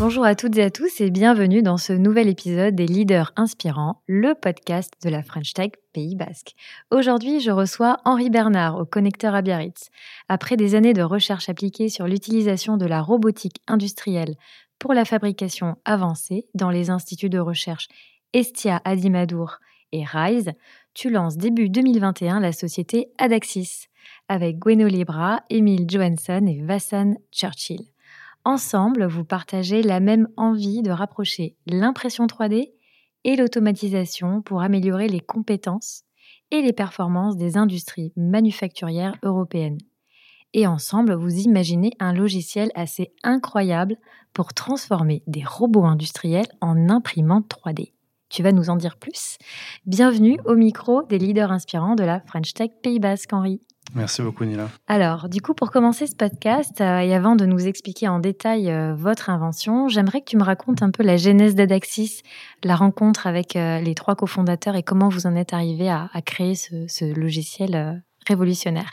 [0.00, 4.00] Bonjour à toutes et à tous et bienvenue dans ce nouvel épisode des Leaders Inspirants,
[4.06, 6.52] le podcast de la French Tech Pays Basque.
[6.92, 9.90] Aujourd'hui, je reçois Henri Bernard au connecteur à Biarritz.
[10.28, 14.36] Après des années de recherche appliquée sur l'utilisation de la robotique industrielle
[14.78, 17.88] pour la fabrication avancée dans les instituts de recherche
[18.32, 19.58] Estia Adimadour
[19.90, 20.52] et RISE,
[20.94, 23.88] tu lances début 2021 la société Adaxis
[24.28, 27.80] avec Gweno Libra, Emile Johansson et Vassan Churchill.
[28.48, 32.72] Ensemble, vous partagez la même envie de rapprocher l'impression 3D
[33.24, 36.04] et l'automatisation pour améliorer les compétences
[36.50, 39.76] et les performances des industries manufacturières européennes.
[40.54, 43.98] Et ensemble, vous imaginez un logiciel assez incroyable
[44.32, 47.92] pour transformer des robots industriels en imprimantes 3D.
[48.30, 49.36] Tu vas nous en dire plus?
[49.84, 53.60] Bienvenue au micro des leaders inspirants de la French Tech Pays Basque, Henri.
[53.94, 54.68] Merci beaucoup, Nila.
[54.86, 58.70] Alors, du coup, pour commencer ce podcast, euh, et avant de nous expliquer en détail
[58.70, 62.22] euh, votre invention, j'aimerais que tu me racontes un peu la genèse d'Adaxis,
[62.64, 66.54] la rencontre avec euh, les trois cofondateurs et comment vous en êtes arrivé à, créer
[66.54, 68.90] ce, logiciel révolutionnaire.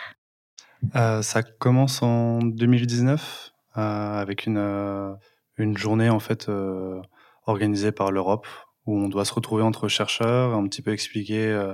[0.94, 5.18] ça commence en 2019 avec une,
[5.58, 6.50] une journée en fait
[7.46, 8.48] organisée par l'Europe
[8.86, 11.74] où on doit se retrouver entre chercheurs, un petit peu expliquer euh,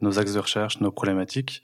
[0.00, 1.62] nos axes de recherche, nos problématiques.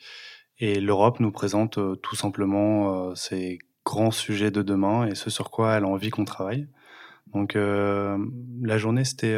[0.58, 5.30] Et l'Europe nous présente euh, tout simplement euh, ces grands sujets de demain et ce
[5.30, 6.68] sur quoi elle a envie qu'on travaille.
[7.32, 9.36] Donc la journée, c'était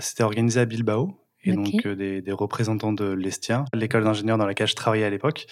[0.00, 1.24] c'était organisé à Bilbao.
[1.44, 5.46] Et donc des, des, représentants de l'Estia, l'école d'ingénieurs dans laquelle je travaillais à l'époque,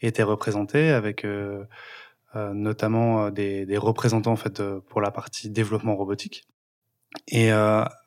[0.00, 1.26] étaient représentés avec
[2.36, 6.44] notamment des, des, représentants en fait pour la partie développement robotique.
[7.26, 7.50] Et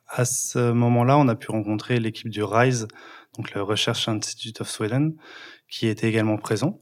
[0.08, 2.88] à ce moment-là, on a pu rencontrer l'équipe du RISE,
[3.38, 5.14] donc le Research Institute of Sweden,
[5.70, 6.80] qui était également présent.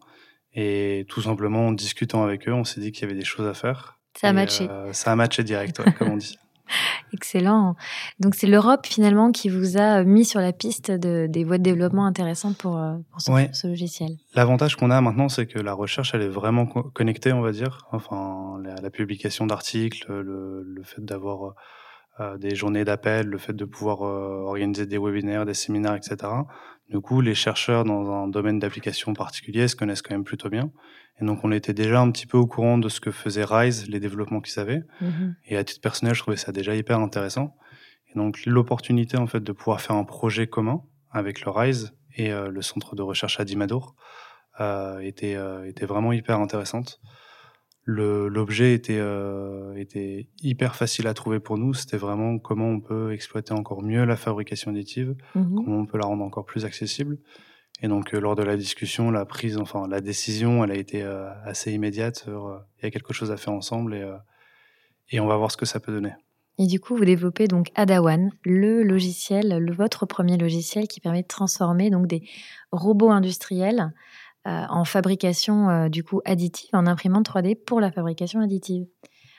[0.55, 3.47] Et tout simplement, en discutant avec eux, on s'est dit qu'il y avait des choses
[3.47, 3.99] à faire.
[4.19, 4.69] Ça a matché.
[4.71, 6.39] Euh, ça a matché direct, comme on dit.
[7.13, 7.77] Excellent.
[8.19, 11.63] Donc c'est l'Europe finalement qui vous a mis sur la piste de, des voies de
[11.63, 14.17] développement intéressantes pour, euh, pour ce, logiciel.
[14.35, 17.87] L'avantage qu'on a maintenant, c'est que la recherche, elle est vraiment connectée, on va dire.
[17.93, 21.55] Enfin, la, publication d'articles, le, le, fait d'avoir
[22.39, 26.17] des journées d'appel, le fait de pouvoir euh, organiser des webinaires, des séminaires, etc.
[26.89, 30.71] Du coup, les chercheurs dans un domaine d'application particulier se connaissent quand même plutôt bien.
[31.21, 33.89] Et donc, on était déjà un petit peu au courant de ce que faisait Rise,
[33.89, 34.83] les développements qu'ils avaient.
[35.03, 35.35] Mm-hmm.
[35.47, 37.57] Et à titre personnel, je trouvais ça déjà hyper intéressant.
[38.11, 42.33] Et donc, l'opportunité, en fait, de pouvoir faire un projet commun avec le Rise et
[42.33, 43.95] euh, le centre de recherche à Dimadour
[44.61, 47.01] euh, était, était vraiment hyper intéressante
[47.87, 51.73] l'objet était, euh, était hyper facile à trouver pour nous.
[51.73, 55.99] C'était vraiment comment on peut exploiter encore mieux la fabrication additive, mmh comment on peut
[55.99, 57.19] la rendre encore plus accessible.
[57.83, 61.03] Et donc, euh, lors de la discussion, la prise, enfin, la décision, elle a été
[61.03, 62.27] euh, assez immédiate.
[62.27, 64.11] Il y a quelque chose à faire ensemble et,
[65.11, 66.13] et on va voir ce que ça peut donner.
[66.59, 71.23] Et du coup, vous développez donc Adawan, le logiciel, le, votre premier logiciel qui permet
[71.23, 72.23] de transformer donc des
[72.73, 73.91] robots industriels euh,
[74.47, 78.87] en fabrication euh, du coup additive, en imprimante 3D pour la fabrication additive.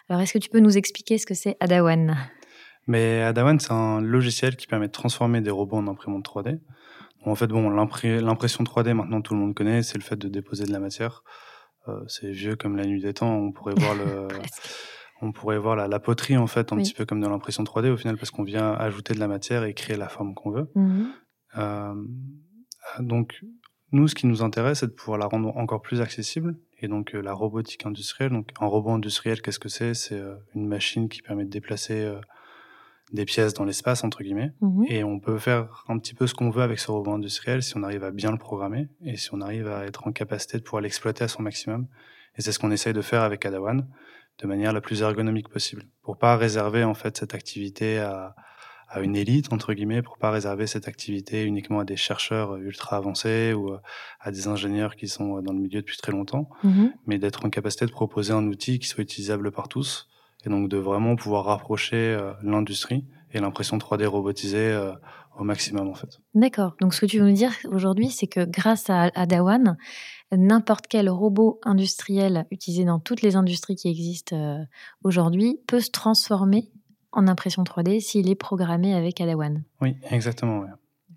[0.09, 2.17] Alors, est-ce que tu peux nous expliquer ce que c'est Adawan?
[2.87, 6.59] Mais Adawan, c'est un logiciel qui permet de transformer des robots en imprimante 3D.
[7.25, 10.65] En fait, bon, l'impression 3D, maintenant tout le monde connaît, c'est le fait de déposer
[10.65, 11.23] de la matière.
[11.87, 13.33] Euh, c'est vieux comme la nuit des temps.
[13.33, 14.27] On pourrait voir le,
[15.21, 17.97] on pourrait voir la, poterie en fait, un petit peu comme dans l'impression 3D au
[17.97, 20.69] final, parce qu'on vient ajouter de la matière et créer la forme qu'on veut.
[20.75, 21.05] Mmh
[22.99, 23.41] donc,
[23.91, 26.55] nous, ce qui nous intéresse, c'est de pouvoir la rendre encore plus accessible.
[26.79, 28.31] Et donc, euh, la robotique industrielle.
[28.31, 29.93] Donc, un robot industriel, qu'est-ce que c'est?
[29.93, 32.19] C'est euh, une machine qui permet de déplacer euh,
[33.13, 34.51] des pièces dans l'espace, entre guillemets.
[34.61, 34.85] Mhm.
[34.89, 37.77] Et on peut faire un petit peu ce qu'on veut avec ce robot industriel si
[37.77, 40.63] on arrive à bien le programmer et si on arrive à être en capacité de
[40.63, 41.87] pouvoir l'exploiter à son maximum.
[42.37, 43.87] Et c'est ce qu'on essaye de faire avec Adawan
[44.39, 48.35] de manière la plus ergonomique possible pour pas réserver en fait cette activité à,
[48.89, 52.97] à une élite entre guillemets pour pas réserver cette activité uniquement à des chercheurs ultra
[52.97, 53.73] avancés ou
[54.19, 57.49] à des ingénieurs qui sont dans le milieu depuis très longtemps, mmh mais d'être en
[57.49, 60.07] capacité de proposer un outil qui soit utilisable par tous
[60.45, 64.77] et donc de vraiment pouvoir rapprocher l'industrie et l'impression 3D robotisée
[65.37, 66.19] au maximum en fait.
[66.33, 66.75] D'accord.
[66.81, 69.77] Donc ce que tu veux nous dire aujourd'hui, c'est que grâce à, à Dawan,
[70.31, 74.63] n'importe quel robot industriel utilisé dans toutes les industries qui existent euh,
[75.03, 76.69] aujourd'hui peut se transformer
[77.17, 79.63] en impression 3D s'il est programmé avec Adawan.
[79.81, 80.65] Oui, exactement.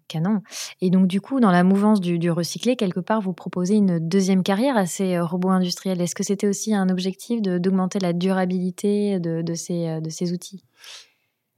[0.08, 0.42] Canon.
[0.80, 4.42] Et donc, du coup, dans la mouvance du, recyclé, quelque part, vous proposez une deuxième
[4.42, 6.00] carrière à ces euh, robots industriels.
[6.00, 10.64] Est-ce que c'était aussi un objectif d'augmenter la durabilité de, ces, euh, de ces outils?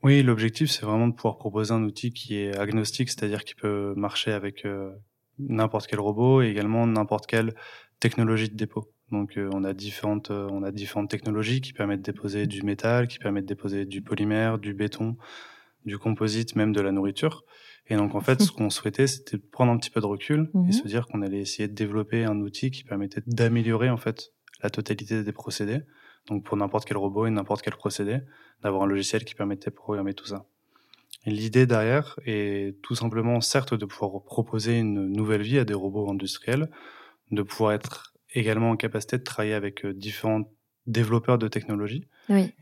[0.02, 3.94] Oui, l'objectif, c'est vraiment de pouvoir proposer un outil qui est agnostique, c'est-à-dire qui peut
[3.96, 4.66] marcher avec
[5.38, 7.54] n'importe quel robot et également n'importe quelle
[8.00, 8.90] technologie de dépôt.
[9.12, 12.62] Donc euh, on a différentes euh, on a différentes technologies qui permettent de déposer du
[12.62, 15.16] métal, qui permettent de déposer du polymère, du béton,
[15.84, 17.44] du composite, même de la nourriture.
[17.88, 20.58] Et donc en fait, ce qu'on souhaitait, c'était prendre un petit peu de recul et
[20.58, 20.72] mhm.
[20.72, 24.32] se dire qu'on allait essayer de développer un outil qui permettait d'améliorer en fait
[24.62, 25.80] la totalité des procédés.
[26.28, 28.20] Donc pour n'importe quel robot et n'importe quel procédé,
[28.62, 30.46] d'avoir un logiciel qui permettait de programmer tout ça.
[31.26, 36.10] L'idée derrière est tout simplement, certes, de pouvoir proposer une nouvelle vie à des robots
[36.10, 36.68] industriels,
[37.30, 40.42] de pouvoir être également en capacité de travailler avec euh, différents
[40.86, 42.08] développeurs de technologies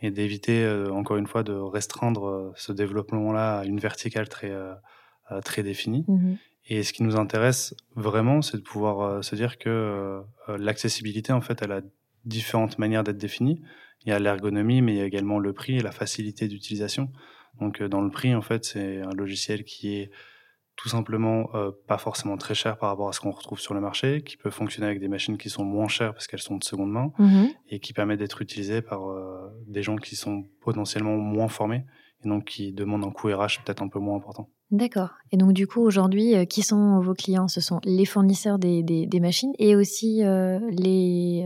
[0.03, 4.53] et d'éviter, euh, encore une fois, de restreindre euh, ce développement-là à une verticale très,
[5.45, 6.05] très définie.
[6.09, 6.35] Mmh
[6.69, 11.63] et ce qui nous intéresse vraiment, c'est de pouvoir se dire que l'accessibilité, en fait,
[11.63, 11.81] elle a
[12.25, 13.61] différentes manières d'être définie.
[14.05, 17.11] Il y a l'ergonomie, mais il y a également le prix et la facilité d'utilisation.
[17.61, 20.11] Donc euh, dans le prix, en fait, c'est un logiciel qui est
[20.81, 23.81] tout simplement euh, pas forcément très cher par rapport à ce qu'on retrouve sur le
[23.81, 26.65] marché, qui peut fonctionner avec des machines qui sont moins chères parce qu'elles sont de
[26.65, 31.17] seconde main mmh et qui permet d'être utilisé par euh, des gens qui sont potentiellement
[31.17, 31.85] moins formés
[32.25, 34.49] et donc qui demandent un coût RH peut-être un peu moins important.
[34.71, 35.11] D'accord.
[35.33, 37.49] Et donc du coup aujourd'hui, qui sont vos clients?
[37.49, 40.23] Ce sont les fournisseurs des, des, machines et aussi
[40.71, 41.45] les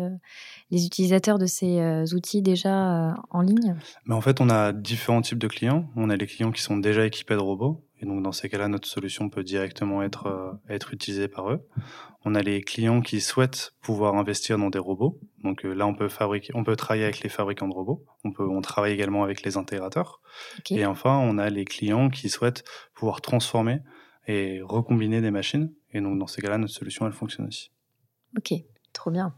[0.75, 3.77] les utilisateurs de ces euh, outils déjà euh, en ligne?
[4.07, 5.89] Mais En fait, on a différents types de clients.
[5.97, 7.85] On a les clients qui sont déjà équipés de robots.
[8.05, 11.67] Et donc, dans ces cas-là, notre solution peut directement être, euh, être utilisée par eux.
[12.27, 15.19] On a les clients qui souhaitent pouvoir investir dans des robots.
[15.43, 18.05] Donc là, on peut, fabriquer, on peut travailler avec les fabricants de robots.
[18.23, 20.21] On, peut, on travaille également avec les intégrateurs.
[20.69, 22.63] Et enfin, on a les clients qui souhaitent
[22.93, 23.79] pouvoir transformer
[24.27, 25.73] et recombiner des machines.
[25.95, 27.71] Et donc, dans ces cas-là, notre solution, elle fonctionne aussi.
[28.37, 28.53] Ok.
[28.95, 29.35] Trop bien.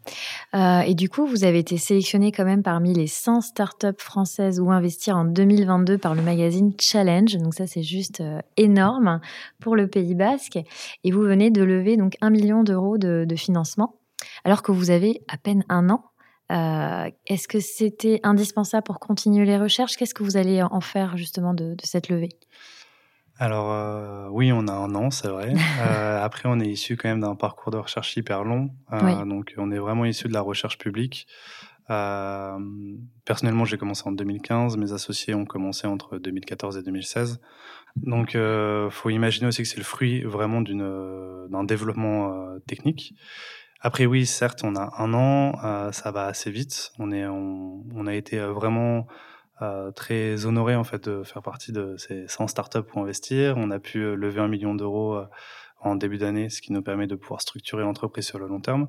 [0.55, 4.61] Euh, et du coup, vous avez été sélectionné quand même parmi les 100 startups françaises
[4.61, 7.37] où investir en 2022 par le magazine Challenge.
[7.38, 9.19] Donc ça, c'est juste euh, énorme
[9.58, 10.58] pour le Pays Basque.
[11.05, 13.97] Et vous venez de lever donc un million d'euros de, financement,
[14.44, 16.05] alors que vous avez à peine un an.
[16.53, 19.97] Euh, est-ce que c'était indispensable pour continuer les recherches?
[19.97, 22.29] Qu'est-ce que vous allez en faire justement de cette levée?
[23.38, 25.55] Alors euh, oui, on a un an, c'est vrai.
[25.81, 28.71] Euh, après, on est issu quand même d'un parcours de recherche hyper long.
[28.93, 31.27] Euh, donc, on est vraiment issu de la recherche publique.
[31.87, 34.77] personnellement, j'ai commencé en 2015.
[34.79, 37.41] Mes associés ont commencé entre 2014 et 2016.
[37.97, 43.15] Donc, euh, faut imaginer aussi que c'est le fruit vraiment d'une d'un développement technique.
[43.81, 45.93] Après, oui, certes, on a un an.
[45.93, 46.93] ça va assez vite.
[46.99, 49.06] On est, on, on a été vraiment
[49.62, 53.56] euh, très honoré en fait de faire partie de ces 100 startups pour investir.
[53.56, 55.27] On a pu euh, lever un million d'euros euh,
[55.81, 58.89] en début d'année, ce qui nous permet de pouvoir structurer l'entreprise sur le long terme.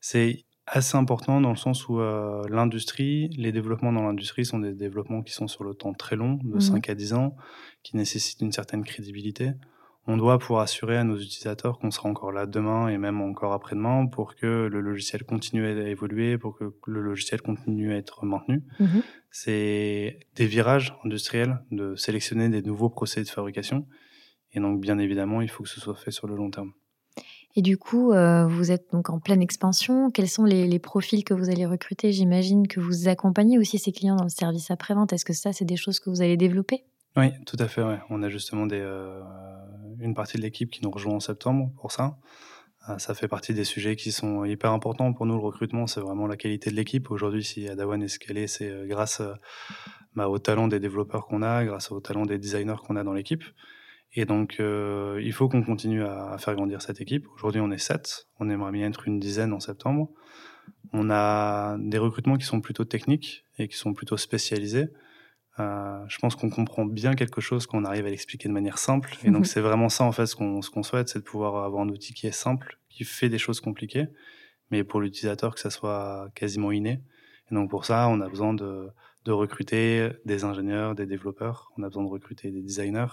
[0.00, 5.22] C'est assez important dans le sens où l'industrie, les développements dans l'industrie sont des développements
[5.22, 7.36] qui sont sur le temps très long, de 5 mmh à 10 ans,
[7.82, 9.52] qui nécessitent une certaine crédibilité
[10.08, 13.52] on doit pouvoir assurer à nos utilisateurs qu'on sera encore là demain et même encore
[13.52, 18.24] après-demain pour que le logiciel continue à évoluer, pour que le logiciel continue à être
[18.24, 18.64] maintenu.
[18.80, 19.02] Mhm.
[19.30, 23.86] C'est des virages industriels de sélectionner des nouveaux procédés de fabrication.
[24.52, 26.72] Et donc, bien évidemment, il faut que ce soit fait sur le long terme.
[27.54, 30.10] Et du coup, euh, vous êtes donc en pleine expansion.
[30.10, 32.12] Quels sont les, les profils que vous allez recruter?
[32.12, 35.12] J'imagine que vous accompagnez aussi ces clients dans le service après-vente.
[35.12, 36.84] Est-ce que ça, c'est des choses que vous allez développer?
[37.18, 37.82] Oui, tout à fait.
[37.82, 37.98] Ouais.
[38.10, 39.20] On a justement des, euh,
[40.00, 42.16] une partie de l'équipe qui nous rejoint en septembre pour ça.
[42.88, 45.34] Euh, ça fait partie des sujets qui sont hyper importants pour nous.
[45.34, 47.10] Le recrutement, c'est vraiment la qualité de l'équipe.
[47.10, 49.20] Aujourd'hui, si Adawan est ce c'est euh, grâce
[50.14, 53.12] bah, au talent des développeurs qu'on a, grâce au talent des designers qu'on a dans
[53.12, 53.42] l'équipe.
[54.14, 57.26] Et donc, il faut qu'on continue à, faire grandir cette équipe.
[57.34, 58.26] Aujourd'hui, on est sept.
[58.40, 60.08] On aimerait bien être une dizaine en septembre.
[60.94, 64.88] On a des recrutements qui sont plutôt techniques et qui sont plutôt spécialisés.
[65.60, 69.16] Euh, je pense qu'on comprend bien quelque chose qu'on arrive à l'expliquer de manière simple.
[69.24, 69.44] Et donc, mhm.
[69.44, 71.88] c'est vraiment ça, en fait, ce qu'on ce qu'on souhaite, c'est de pouvoir avoir un
[71.88, 74.06] outil qui est simple, qui fait des choses compliquées,
[74.70, 77.02] mais pour l'utilisateur, que ça soit quasiment inné.
[77.50, 78.88] Et donc, pour ça, on a besoin de,
[79.24, 83.06] de recruter des ingénieurs, des développeurs, on a besoin de recruter des designers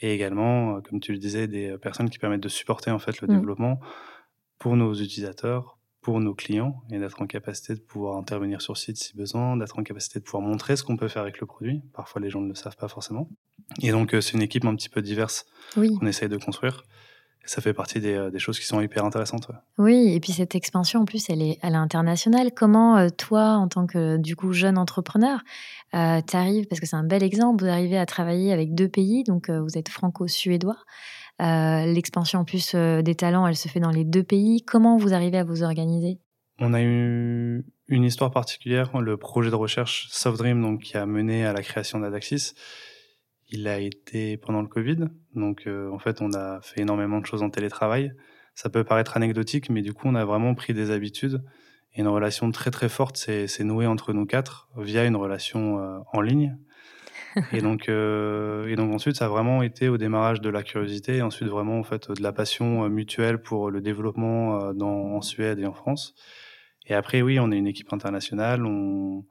[0.00, 3.28] et également, comme tu le disais, des personnes qui permettent de supporter en fait le
[3.28, 3.36] mmh.
[3.36, 3.80] développement
[4.58, 8.98] pour nos utilisateurs, pour nos clients et d'être en capacité de pouvoir intervenir sur site
[8.98, 11.80] si besoin, d'être en capacité de pouvoir montrer ce qu'on peut faire avec le produit.
[11.94, 13.28] Parfois, les gens ne le savent pas forcément.
[13.80, 16.84] Et donc, c'est une équipe un petit peu diverse qu'on essaye de construire
[17.44, 19.48] ça fait partie des, euh, des, choses qui sont hyper intéressantes.
[19.78, 22.52] Oui, et puis cette expansion, en plus, elle est, elle est internationale.
[22.54, 25.40] Comment, euh, toi, en tant que du coup jeune entrepreneur,
[25.94, 28.88] euh, tu arrives, parce que c'est un bel exemple, vous arrivez à travailler avec deux
[28.88, 30.78] pays, donc vous êtes franco-suédois.
[31.38, 34.62] L'expansion en plus des talents, elle se fait dans les deux pays.
[34.62, 36.20] Comment vous arrivez à vous organiser?
[36.60, 41.44] On a eu une histoire particulière, le projet de recherche SoftDream, donc, qui a mené
[41.44, 42.54] à la création d'Adaxis
[43.52, 45.08] il a été pendant le Covid.
[45.34, 48.12] Donc, euh, en fait, on a fait énormément de choses en télétravail.
[48.54, 51.42] Ça peut paraître anecdotique, mais du coup, on a vraiment pris des habitudes.
[51.94, 55.98] Et une relation très, très forte s'est nouée entre nous quatre via une relation euh,
[56.12, 56.56] en ligne.
[57.52, 61.16] Et donc, euh, et donc ensuite, ça a vraiment été au démarrage de la curiosité,
[61.16, 65.58] et ensuite vraiment en fait de la passion mutuelle pour le développement dans, en Suède
[65.58, 66.14] et en France.
[66.86, 68.66] Et après, oui, on est une équipe internationale.
[68.66, 69.24] On,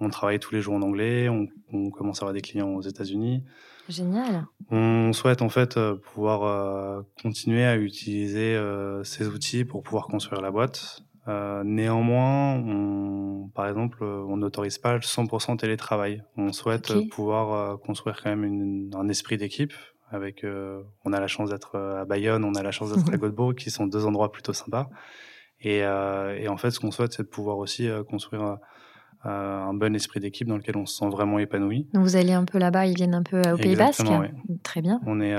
[0.00, 3.42] on travaille tous les jours en anglais, on, commence à avoir des clients aux États-Unis.
[3.88, 4.46] Génial.
[4.70, 10.06] On souhaite en fait euh, pouvoir euh, continuer à utiliser euh, ces outils pour pouvoir
[10.06, 11.02] construire la boîte.
[11.64, 16.22] Néanmoins, on, par exemple, on n'autorise pas le 100% télétravail.
[16.36, 19.72] On souhaite pouvoir construire quand même un esprit d'équipe.
[20.10, 20.46] Avec,
[21.04, 23.70] on a la chance d'être à Bayonne, on a la chance d'être à Godbourg, qui
[23.70, 24.88] sont deux endroits plutôt sympas.
[25.60, 28.58] Et, et en fait, ce qu'on souhaite, c'est de pouvoir aussi construire
[29.24, 31.88] un bon esprit d'équipe dans lequel on se sent vraiment épanoui.
[31.92, 34.06] Donc vous allez un peu là-bas, ils viennent un peu au Pays Basque
[34.62, 35.00] Très bien.
[35.06, 35.34] On est,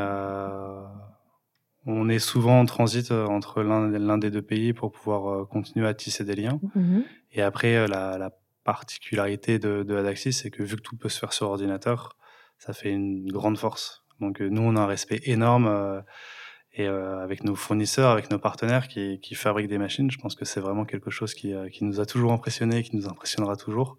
[1.92, 5.88] on est souvent en transit euh, entre l'un des deux pays pour pouvoir euh, continuer
[5.88, 6.60] à tisser des liens.
[6.76, 7.04] Mhm.
[7.32, 8.32] Et après, euh, la,
[8.66, 12.18] particularité de, de Adaxis, c'est que vu que tout peut se faire sur ordinateur,
[12.60, 14.04] ça fait une grande force.
[14.20, 16.04] Donc nous, on a un respect énorme
[16.74, 20.36] et euh, avec nos fournisseurs, avec nos partenaires qui, qui, fabriquent des machines, je pense
[20.36, 23.08] que c'est vraiment quelque chose qui, euh, qui, nous a toujours impressionné et qui nous
[23.08, 23.98] impressionnera toujours.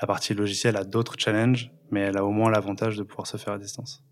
[0.00, 3.36] La partie logicielle a d'autres challenges, mais elle a au moins l'avantage de pouvoir se
[3.36, 4.04] faire à distance.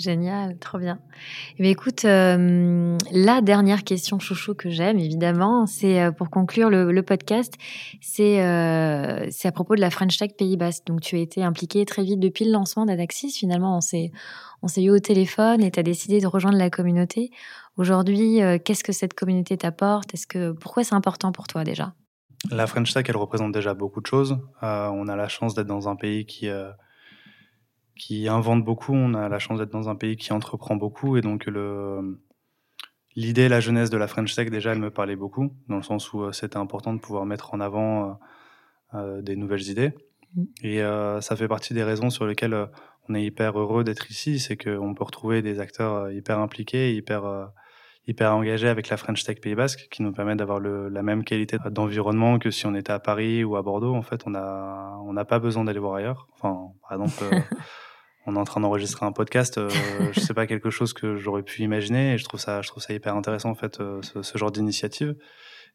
[0.00, 0.98] Génial, trop bien.
[1.58, 7.02] Eh écoute, euh, la dernière question chouchou que j'aime, évidemment, c'est euh, pour conclure le,
[7.02, 7.52] podcast,
[8.00, 10.86] c'est euh, à propos de la French Tech Pays Basque.
[10.86, 13.32] Donc, tu as été impliqué très vite depuis le lancement d'Adaxis.
[13.32, 14.10] Finalement, on s'est
[14.62, 17.30] on s'est eu au téléphone et tu as décidé de rejoindre la communauté.
[17.76, 20.14] Aujourd'hui, euh, qu'est-ce que cette communauté t'apporte?
[20.14, 21.92] Est-ce que pourquoi c'est important pour toi déjà?
[22.50, 24.38] La French Tech, elle représente déjà beaucoup de choses.
[24.62, 26.48] on a la chance d'être dans un pays qui
[28.00, 28.94] qui invente beaucoup.
[28.94, 31.18] On a la chance d'être dans un pays qui entreprend beaucoup.
[31.18, 32.18] Et donc, le,
[33.14, 36.12] l'idée, la jeunesse de la French Tech, déjà, elle me parlait beaucoup, dans le sens
[36.12, 38.14] où euh, c'était important de pouvoir mettre en avant euh,
[38.94, 39.92] euh, des nouvelles idées.
[40.34, 40.44] Mm.
[40.62, 40.82] Et
[41.20, 42.68] ça fait partie des raisons sur lesquelles
[43.08, 44.40] on est hyper heureux d'être ici.
[44.40, 47.52] C'est qu'on peut retrouver des acteurs hyper impliqués, hyper
[48.06, 51.58] hyper engagés avec la French Tech Pays Basque, qui nous permet d'avoir la même qualité
[51.70, 53.94] d'environnement que si on était à Paris ou à Bordeaux.
[53.94, 56.26] En fait, on n'a on n'a pas besoin d'aller voir ailleurs.
[56.32, 57.24] Enfin, par exemple,
[58.26, 59.58] on est en train d'enregistrer un podcast.
[59.58, 59.68] Euh,
[60.12, 62.82] je sais pas quelque chose que j'aurais pu imaginer et je trouve ça, je trouve
[62.82, 65.16] ça hyper intéressant en fait euh, ce, genre d'initiative.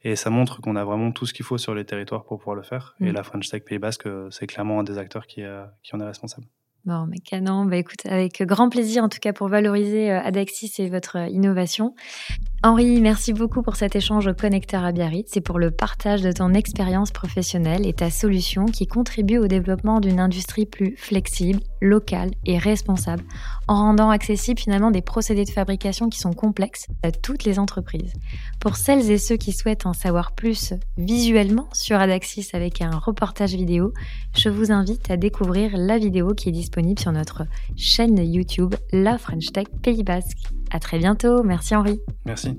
[0.03, 2.55] Et ça montre qu'on a vraiment tout ce qu'il faut sur les territoires pour pouvoir
[2.55, 2.95] le faire.
[3.01, 3.13] Et mm.
[3.13, 5.41] la French Tech Pays Basque, euh, c'est clairement un des acteurs qui,
[5.83, 6.47] qui en est responsable.
[6.85, 7.65] Bon, mais canon.
[7.65, 11.27] Bah, écoute, avec grand plaisir, en tout cas, pour valoriser euh, Adaxis et votre euh,
[11.27, 11.95] innovation.
[12.65, 16.31] Henri, merci beaucoup pour cet échange au Connecteur à Biarritz et pour le partage de
[16.31, 22.31] ton expérience professionnelle et ta solution qui contribue au développement d'une industrie plus flexible, locale
[22.43, 23.23] et responsable,
[23.67, 28.13] en rendant accessible finalement des procédés de fabrication qui sont complexes à toutes les entreprises.
[28.59, 33.53] Pour celles et ceux qui souhaitent en savoir plus visuellement sur Adaxis avec un reportage
[33.53, 33.93] vidéo,
[34.35, 37.43] je vous invite à découvrir la vidéo qui est disponible sur notre
[37.75, 40.49] chaîne YouTube La French Tech Pays Basque.
[40.71, 41.43] À très bientôt.
[41.43, 41.99] Merci Henri.
[42.25, 42.57] Merci.